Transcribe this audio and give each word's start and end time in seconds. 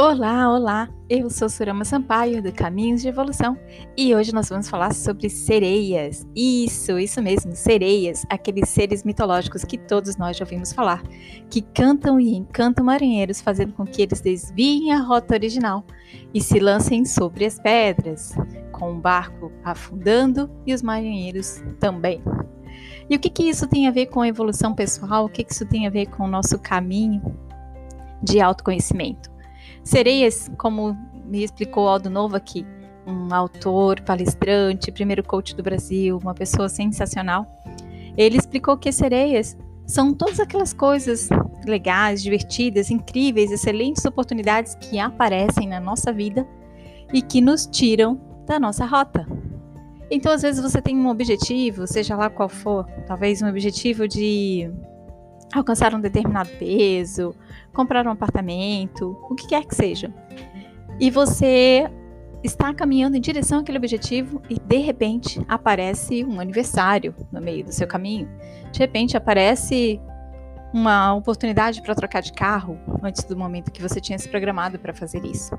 Olá, 0.00 0.48
olá! 0.48 0.88
Eu 1.10 1.28
sou 1.28 1.48
Surama 1.48 1.84
Sampaio 1.84 2.40
do 2.40 2.52
Caminhos 2.52 3.02
de 3.02 3.08
Evolução 3.08 3.58
e 3.96 4.14
hoje 4.14 4.32
nós 4.32 4.48
vamos 4.48 4.68
falar 4.68 4.94
sobre 4.94 5.28
sereias. 5.28 6.24
Isso, 6.36 7.00
isso 7.00 7.20
mesmo, 7.20 7.56
sereias, 7.56 8.24
aqueles 8.30 8.68
seres 8.68 9.02
mitológicos 9.02 9.64
que 9.64 9.76
todos 9.76 10.16
nós 10.16 10.36
já 10.36 10.44
ouvimos 10.44 10.72
falar, 10.72 11.02
que 11.50 11.62
cantam 11.62 12.20
e 12.20 12.32
encantam 12.36 12.84
marinheiros, 12.84 13.40
fazendo 13.40 13.72
com 13.72 13.84
que 13.84 14.00
eles 14.00 14.20
desviem 14.20 14.92
a 14.92 15.00
rota 15.00 15.34
original 15.34 15.84
e 16.32 16.40
se 16.40 16.60
lancem 16.60 17.04
sobre 17.04 17.44
as 17.44 17.58
pedras, 17.58 18.36
com 18.70 18.92
o 18.92 19.00
barco 19.00 19.50
afundando 19.64 20.48
e 20.64 20.72
os 20.72 20.80
marinheiros 20.80 21.60
também. 21.80 22.22
E 23.10 23.16
o 23.16 23.18
que, 23.18 23.28
que 23.28 23.48
isso 23.48 23.66
tem 23.66 23.88
a 23.88 23.90
ver 23.90 24.06
com 24.06 24.20
a 24.20 24.28
evolução 24.28 24.76
pessoal? 24.76 25.24
O 25.24 25.28
que, 25.28 25.42
que 25.42 25.52
isso 25.52 25.66
tem 25.66 25.88
a 25.88 25.90
ver 25.90 26.06
com 26.06 26.22
o 26.22 26.28
nosso 26.28 26.56
caminho 26.56 27.20
de 28.22 28.40
autoconhecimento? 28.40 29.36
Sereias, 29.82 30.50
como 30.58 30.96
me 31.24 31.42
explicou 31.44 31.88
Aldo 31.88 32.10
Novo 32.10 32.36
aqui, 32.36 32.66
um 33.06 33.34
autor, 33.34 34.00
palestrante, 34.02 34.92
primeiro 34.92 35.22
coach 35.22 35.54
do 35.56 35.62
Brasil, 35.62 36.18
uma 36.22 36.34
pessoa 36.34 36.68
sensacional, 36.68 37.46
ele 38.16 38.36
explicou 38.36 38.76
que 38.76 38.92
sereias 38.92 39.56
são 39.86 40.12
todas 40.12 40.38
aquelas 40.38 40.74
coisas 40.74 41.28
legais, 41.66 42.22
divertidas, 42.22 42.90
incríveis, 42.90 43.50
excelentes 43.50 44.04
oportunidades 44.04 44.74
que 44.74 44.98
aparecem 44.98 45.66
na 45.66 45.80
nossa 45.80 46.12
vida 46.12 46.46
e 47.12 47.22
que 47.22 47.40
nos 47.40 47.66
tiram 47.66 48.20
da 48.46 48.60
nossa 48.60 48.84
rota. 48.84 49.26
Então, 50.10 50.32
às 50.32 50.42
vezes, 50.42 50.62
você 50.62 50.80
tem 50.80 50.96
um 50.96 51.08
objetivo, 51.08 51.86
seja 51.86 52.16
lá 52.16 52.28
qual 52.28 52.48
for, 52.48 52.84
talvez 53.06 53.40
um 53.40 53.48
objetivo 53.48 54.06
de 54.06 54.70
alcançar 55.54 55.94
um 55.94 56.00
determinado 56.00 56.50
peso, 56.58 57.34
comprar 57.72 58.06
um 58.06 58.10
apartamento, 58.10 59.16
o 59.28 59.34
que 59.34 59.46
quer 59.46 59.64
que 59.64 59.74
seja. 59.74 60.12
E 61.00 61.10
você 61.10 61.90
está 62.42 62.72
caminhando 62.72 63.16
em 63.16 63.20
direção 63.20 63.60
àquele 63.60 63.78
objetivo 63.78 64.40
e 64.48 64.58
de 64.58 64.78
repente 64.78 65.40
aparece 65.48 66.24
um 66.24 66.40
aniversário 66.40 67.14
no 67.32 67.40
meio 67.40 67.64
do 67.64 67.72
seu 67.72 67.86
caminho. 67.86 68.28
De 68.70 68.78
repente 68.78 69.16
aparece 69.16 70.00
uma 70.72 71.14
oportunidade 71.14 71.82
para 71.82 71.94
trocar 71.94 72.20
de 72.20 72.32
carro 72.32 72.78
antes 73.02 73.24
do 73.24 73.36
momento 73.36 73.72
que 73.72 73.82
você 73.82 74.00
tinha 74.00 74.18
se 74.18 74.28
programado 74.28 74.78
para 74.78 74.92
fazer 74.92 75.24
isso. 75.24 75.58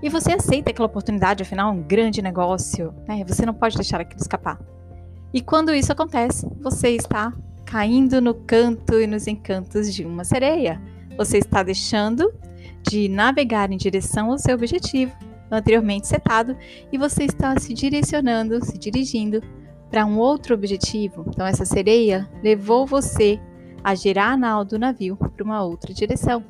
E 0.00 0.08
você 0.08 0.32
aceita 0.32 0.70
aquela 0.70 0.86
oportunidade, 0.86 1.42
afinal, 1.42 1.70
é 1.70 1.72
um 1.72 1.82
grande 1.82 2.22
negócio, 2.22 2.94
né? 3.06 3.24
Você 3.26 3.44
não 3.44 3.52
pode 3.52 3.74
deixar 3.74 4.00
aquilo 4.00 4.20
escapar. 4.20 4.58
E 5.34 5.40
quando 5.42 5.74
isso 5.74 5.90
acontece, 5.90 6.48
você 6.60 6.90
está 6.90 7.32
caindo 7.68 8.18
no 8.22 8.32
canto 8.32 8.98
e 8.98 9.06
nos 9.06 9.26
encantos 9.26 9.94
de 9.94 10.02
uma 10.02 10.24
sereia. 10.24 10.80
Você 11.18 11.36
está 11.36 11.62
deixando 11.62 12.32
de 12.88 13.10
navegar 13.10 13.70
em 13.70 13.76
direção 13.76 14.30
ao 14.30 14.38
seu 14.38 14.54
objetivo 14.54 15.12
anteriormente 15.50 16.08
setado 16.08 16.56
e 16.90 16.96
você 16.96 17.24
está 17.24 17.58
se 17.60 17.74
direcionando, 17.74 18.64
se 18.64 18.78
dirigindo 18.78 19.42
para 19.90 20.06
um 20.06 20.18
outro 20.18 20.54
objetivo. 20.54 21.26
Então, 21.28 21.46
essa 21.46 21.66
sereia 21.66 22.26
levou 22.42 22.86
você 22.86 23.38
a 23.84 23.94
girar 23.94 24.32
a 24.32 24.36
nau 24.36 24.64
do 24.64 24.78
navio 24.78 25.16
para 25.16 25.44
uma 25.44 25.62
outra 25.62 25.92
direção. 25.92 26.42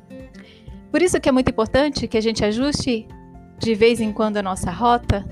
Por 0.89 1.01
isso 1.01 1.19
que 1.19 1.27
é 1.27 1.33
muito 1.33 1.51
importante 1.51 2.07
que 2.07 2.17
a 2.17 2.21
gente 2.21 2.45
ajuste 2.45 3.05
de 3.57 3.75
vez 3.75 3.99
em 3.99 4.13
quando 4.13 4.37
a 4.37 4.43
nossa 4.43 4.71
rota 4.71 5.25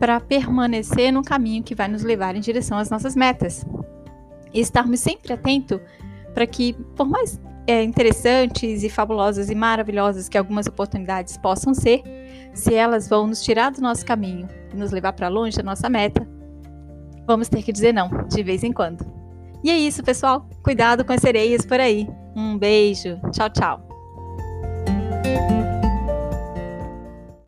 para 0.00 0.18
permanecer 0.18 1.12
no 1.12 1.22
caminho 1.22 1.62
que 1.62 1.76
vai 1.76 1.86
nos 1.86 2.02
levar 2.02 2.34
em 2.34 2.40
direção 2.40 2.76
às 2.76 2.90
nossas 2.90 3.14
metas 3.14 3.64
e 4.52 4.60
estarmos 4.60 5.00
sempre 5.00 5.32
atentos 5.32 5.80
para 6.34 6.46
que, 6.46 6.72
por 6.94 7.06
mais 7.06 7.40
é, 7.66 7.82
interessantes 7.82 8.82
e 8.82 8.88
fabulosas 8.88 9.50
e 9.50 9.54
maravilhosas 9.54 10.28
que 10.28 10.38
algumas 10.38 10.66
oportunidades 10.66 11.36
possam 11.36 11.74
ser, 11.74 12.02
se 12.54 12.74
elas 12.74 13.08
vão 13.08 13.26
nos 13.26 13.42
tirar 13.42 13.70
do 13.70 13.80
nosso 13.80 14.04
caminho 14.04 14.48
e 14.72 14.76
nos 14.76 14.90
levar 14.90 15.12
para 15.12 15.28
longe 15.28 15.56
da 15.56 15.62
nossa 15.62 15.88
meta, 15.88 16.26
vamos 17.26 17.48
ter 17.48 17.62
que 17.62 17.72
dizer 17.72 17.92
não 17.92 18.08
de 18.28 18.42
vez 18.42 18.64
em 18.64 18.72
quando. 18.72 19.04
E 19.62 19.70
é 19.70 19.76
isso, 19.76 20.02
pessoal. 20.02 20.48
Cuidado 20.62 21.04
com 21.04 21.12
as 21.12 21.20
sereias 21.20 21.66
por 21.66 21.80
aí. 21.80 22.08
Um 22.34 22.56
beijo. 22.56 23.20
Tchau, 23.32 23.50
tchau. 23.50 23.88